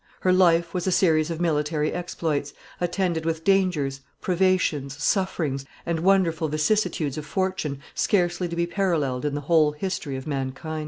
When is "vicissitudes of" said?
6.47-7.25